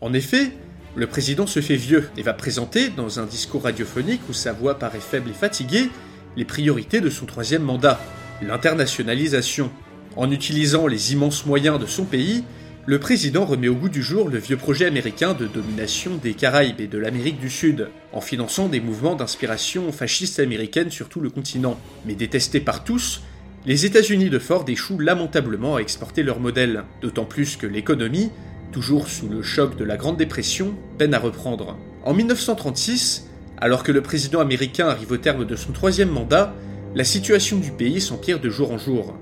En 0.00 0.12
effet, 0.12 0.52
le 0.96 1.06
président 1.06 1.46
se 1.46 1.60
fait 1.60 1.76
vieux 1.76 2.10
et 2.16 2.22
va 2.22 2.34
présenter, 2.34 2.88
dans 2.88 3.20
un 3.20 3.26
discours 3.26 3.64
radiophonique 3.64 4.20
où 4.28 4.32
sa 4.32 4.52
voix 4.52 4.78
paraît 4.78 5.00
faible 5.00 5.30
et 5.30 5.34
fatiguée, 5.34 5.88
les 6.36 6.44
priorités 6.44 7.00
de 7.00 7.10
son 7.10 7.26
troisième 7.26 7.62
mandat, 7.62 8.00
l'internationalisation. 8.42 9.70
En 10.16 10.30
utilisant 10.30 10.86
les 10.86 11.12
immenses 11.12 11.46
moyens 11.46 11.80
de 11.80 11.86
son 11.86 12.04
pays, 12.04 12.44
le 12.86 12.98
président 12.98 13.46
remet 13.46 13.68
au 13.68 13.74
goût 13.74 13.88
du 13.88 14.02
jour 14.02 14.28
le 14.28 14.36
vieux 14.36 14.58
projet 14.58 14.84
américain 14.84 15.32
de 15.32 15.46
domination 15.46 16.16
des 16.22 16.34
Caraïbes 16.34 16.80
et 16.80 16.86
de 16.86 16.98
l'Amérique 16.98 17.40
du 17.40 17.48
Sud, 17.48 17.88
en 18.12 18.20
finançant 18.20 18.68
des 18.68 18.80
mouvements 18.80 19.14
d'inspiration 19.14 19.90
fasciste 19.90 20.38
américaine 20.38 20.90
sur 20.90 21.08
tout 21.08 21.20
le 21.20 21.30
continent. 21.30 21.78
Mais 22.04 22.14
détesté 22.14 22.60
par 22.60 22.84
tous, 22.84 23.22
les 23.64 23.86
États-Unis 23.86 24.28
de 24.28 24.38
Ford 24.38 24.66
échouent 24.68 25.00
lamentablement 25.00 25.76
à 25.76 25.80
exporter 25.80 26.22
leur 26.22 26.40
modèle, 26.40 26.84
d'autant 27.00 27.24
plus 27.24 27.56
que 27.56 27.66
l'économie, 27.66 28.30
toujours 28.70 29.08
sous 29.08 29.30
le 29.30 29.40
choc 29.40 29.78
de 29.78 29.84
la 29.84 29.96
Grande 29.96 30.18
Dépression, 30.18 30.74
peine 30.98 31.14
à 31.14 31.18
reprendre. 31.18 31.78
En 32.04 32.12
1936, 32.12 33.30
alors 33.56 33.82
que 33.82 33.92
le 33.92 34.02
président 34.02 34.40
américain 34.40 34.88
arrive 34.88 35.12
au 35.12 35.16
terme 35.16 35.46
de 35.46 35.56
son 35.56 35.72
troisième 35.72 36.10
mandat, 36.10 36.54
la 36.94 37.04
situation 37.04 37.56
du 37.56 37.70
pays 37.70 38.02
s'empire 38.02 38.40
de 38.40 38.50
jour 38.50 38.72
en 38.72 38.78
jour. 38.78 39.16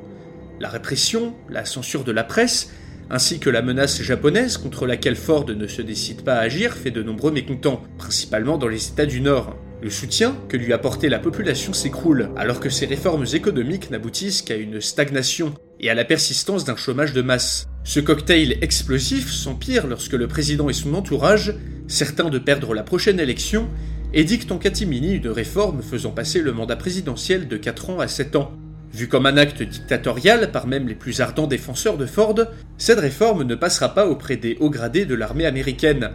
La 0.58 0.68
répression, 0.68 1.34
la 1.48 1.64
censure 1.64 2.02
de 2.02 2.10
la 2.10 2.24
presse, 2.24 2.72
ainsi 3.12 3.38
que 3.38 3.50
la 3.50 3.60
menace 3.60 4.02
japonaise 4.02 4.56
contre 4.56 4.86
laquelle 4.86 5.16
Ford 5.16 5.46
ne 5.46 5.66
se 5.66 5.82
décide 5.82 6.22
pas 6.22 6.36
à 6.36 6.40
agir 6.40 6.72
fait 6.72 6.90
de 6.90 7.02
nombreux 7.02 7.30
mécontents, 7.30 7.82
principalement 7.98 8.56
dans 8.56 8.68
les 8.68 8.88
États 8.88 9.04
du 9.04 9.20
Nord. 9.20 9.54
Le 9.82 9.90
soutien 9.90 10.34
que 10.48 10.56
lui 10.56 10.72
apportait 10.72 11.10
la 11.10 11.18
population 11.18 11.74
s'écroule, 11.74 12.30
alors 12.36 12.58
que 12.58 12.70
ses 12.70 12.86
réformes 12.86 13.26
économiques 13.34 13.90
n'aboutissent 13.90 14.40
qu'à 14.40 14.56
une 14.56 14.80
stagnation 14.80 15.52
et 15.78 15.90
à 15.90 15.94
la 15.94 16.06
persistance 16.06 16.64
d'un 16.64 16.76
chômage 16.76 17.12
de 17.12 17.20
masse. 17.20 17.66
Ce 17.84 18.00
cocktail 18.00 18.56
explosif 18.62 19.30
s'empire 19.30 19.86
lorsque 19.86 20.14
le 20.14 20.28
président 20.28 20.70
et 20.70 20.72
son 20.72 20.94
entourage, 20.94 21.54
certains 21.88 22.30
de 22.30 22.38
perdre 22.38 22.72
la 22.72 22.82
prochaine 22.82 23.20
élection, 23.20 23.68
édictent 24.14 24.52
en 24.52 24.58
catimini 24.58 25.16
une 25.16 25.28
réforme 25.28 25.82
faisant 25.82 26.12
passer 26.12 26.40
le 26.40 26.52
mandat 26.52 26.76
présidentiel 26.76 27.46
de 27.46 27.56
4 27.58 27.90
ans 27.90 28.00
à 28.00 28.08
7 28.08 28.36
ans. 28.36 28.52
Vu 28.94 29.08
comme 29.08 29.26
un 29.26 29.38
acte 29.38 29.62
dictatorial 29.62 30.50
par 30.52 30.66
même 30.66 30.86
les 30.86 30.94
plus 30.94 31.20
ardents 31.20 31.46
défenseurs 31.46 31.96
de 31.96 32.06
Ford, 32.06 32.38
cette 32.76 33.00
réforme 33.00 33.44
ne 33.44 33.54
passera 33.54 33.94
pas 33.94 34.06
auprès 34.06 34.36
des 34.36 34.56
hauts 34.60 34.70
gradés 34.70 35.06
de 35.06 35.14
l'armée 35.14 35.46
américaine, 35.46 36.10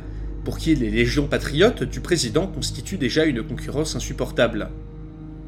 pour 0.45 0.59
qui 0.59 0.75
les 0.75 0.91
légions 0.91 1.27
patriotes 1.27 1.83
du 1.83 2.01
président 2.01 2.47
constituent 2.47 2.97
déjà 2.97 3.25
une 3.25 3.43
concurrence 3.43 3.95
insupportable. 3.95 4.69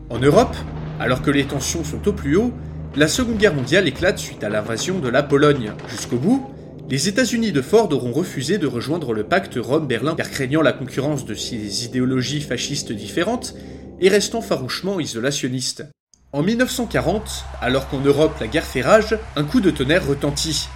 En 0.10 0.18
Europe, 0.20 0.56
Alors 1.00 1.22
que 1.22 1.32
les 1.32 1.46
tensions 1.46 1.86
sont 1.86 2.06
au 2.10 2.14
plus 2.14 2.36
haut, 2.36 2.52
la 2.98 3.08
Seconde 3.08 3.38
Guerre 3.38 3.54
mondiale 3.54 3.88
éclate 3.88 4.20
suite 4.20 4.44
à 4.44 4.50
l'invasion 4.50 5.00
de 5.00 5.08
la 5.08 5.24
Pologne. 5.24 5.72
Jusqu'au 5.88 6.18
bout, 6.18 6.50
les 6.90 7.08
États-Unis 7.08 7.54
de 7.54 7.62
Ford 7.62 7.88
auront 7.94 8.12
refusé 8.12 8.58
de 8.58 8.68
rejoindre 8.68 9.14
le 9.14 9.24
pacte 9.24 9.58
Rome-Berlin, 9.58 10.16
car 10.18 10.30
craignant 10.30 10.62
la 10.62 10.74
concurrence 10.74 11.26
de 11.26 11.36
ces 11.36 11.86
idéologies 11.86 12.42
fascistes 12.42 12.92
différentes 12.92 13.56
et 14.02 14.10
restant 14.10 14.42
farouchement 14.42 15.00
isolationnistes. 15.00 15.86
En 16.32 16.44
1940, 16.44 17.44
alors 17.60 17.90
qu'en 17.90 18.02
Europe 18.02 18.40
la 18.40 18.46
guerre 18.46 18.64
fait 18.64 18.84
rage, 18.84 19.18
un 19.36 19.44
coup 19.44 19.62
de 19.62 19.72
tonnerre 19.72 20.06
retentit. 20.06 20.68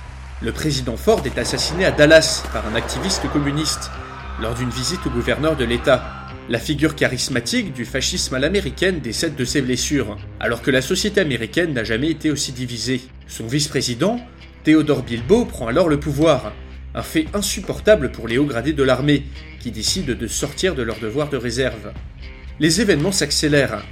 Le 0.41 0.51
président 0.51 0.98
Ford 0.98 1.22
est 1.25 1.38
assassiné 1.38 1.86
à 1.86 1.91
Dallas 1.91 2.43
par 2.51 2.65
un 2.65 2.74
activiste 2.74 3.29
communiste 3.31 3.91
lors 4.41 4.55
d'une 4.55 4.72
visite 4.72 5.05
au 5.05 5.12
gouverneur 5.12 5.55
de 5.55 5.63
l'État. 5.63 6.25
La 6.50 6.57
figure 6.57 6.95
charismatique 6.95 7.72
du 7.72 7.86
fascisme 7.86 8.33
à 8.33 8.39
l'américaine 8.39 9.00
décède 9.00 9.36
de 9.36 9.45
ses 9.45 9.62
blessures, 9.62 10.17
alors 10.39 10.63
que 10.63 10.72
la 10.72 10.81
société 10.81 11.22
américaine 11.22 11.74
n'a 11.74 11.83
jamais 11.83 12.10
été 12.10 12.31
aussi 12.31 12.51
divisée. 12.51 13.01
Son 13.27 13.45
vice-président, 13.45 14.19
Theodore 14.63 15.03
Bilbo, 15.03 15.45
prend 15.45 15.67
alors 15.67 15.88
le 15.88 16.00
pouvoir, 16.00 16.51
un 16.95 17.03
fait 17.03 17.27
insupportable 17.36 18.12
pour 18.12 18.27
les 18.27 18.39
hauts 18.39 18.48
gradés 18.48 18.74
de 18.74 18.81
l'armée, 18.81 19.27
qui 19.60 19.69
décident 19.69 20.15
de 20.15 20.27
sortir 20.27 20.74
de 20.74 20.81
leur 20.81 20.98
devoir 20.98 21.29
de 21.29 21.38
réserve. 21.38 21.93
Les 22.60 22.81
événements 22.81 23.12
s'accélèrent. 23.12 23.83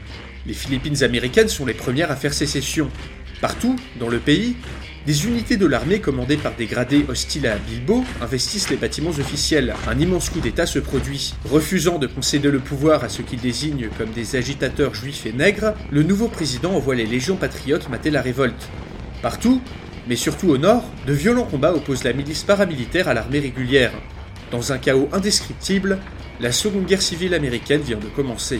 Les 0.47 0.53
Philippines 0.53 1.03
américaines 1.03 1.49
sont 1.49 1.65
les 1.65 1.73
premières 1.73 2.09
à 2.11 2.15
faire 2.15 2.33
sécession. 2.33 2.89
Partout, 3.41 3.75
dans 3.99 4.09
le 4.09 4.19
pays, 4.19 4.55
des 5.05 5.25
unités 5.25 5.57
de 5.57 5.65
l'armée 5.65 5.99
commandées 5.99 6.37
par 6.37 6.55
des 6.55 6.65
gradés 6.65 7.05
hostiles 7.07 7.47
à 7.47 7.57
Bilbo 7.57 8.03
investissent 8.21 8.69
les 8.69 8.75
bâtiments 8.75 9.11
officiels. 9.11 9.75
Un 9.87 9.99
immense 9.99 10.29
coup 10.29 10.39
d'État 10.39 10.65
se 10.65 10.79
produit. 10.79 11.33
Refusant 11.45 11.99
de 11.99 12.07
concéder 12.07 12.49
le 12.49 12.59
pouvoir 12.59 13.03
à 13.03 13.09
ceux 13.09 13.23
qu'il 13.23 13.39
désigne 13.39 13.89
comme 13.97 14.11
des 14.11 14.35
agitateurs 14.35 14.95
juifs 14.95 15.25
et 15.25 15.33
nègres, 15.33 15.73
le 15.91 16.03
nouveau 16.03 16.27
président 16.27 16.73
envoie 16.73 16.95
les 16.95 17.05
légions 17.05 17.35
patriotes 17.35 17.89
mater 17.89 18.09
la 18.09 18.21
révolte. 18.21 18.69
Partout, 19.21 19.61
mais 20.07 20.15
surtout 20.15 20.49
au 20.49 20.57
nord, 20.57 20.83
de 21.05 21.13
violents 21.13 21.45
combats 21.45 21.73
opposent 21.73 22.03
la 22.03 22.13
milice 22.13 22.43
paramilitaire 22.43 23.07
à 23.07 23.13
l'armée 23.13 23.39
régulière. 23.39 23.93
Dans 24.51 24.71
un 24.71 24.79
chaos 24.79 25.07
indescriptible, 25.13 25.99
la 26.39 26.51
Seconde 26.51 26.85
Guerre 26.85 27.01
civile 27.01 27.35
américaine 27.35 27.81
vient 27.81 27.99
de 27.99 28.07
commencer. 28.07 28.59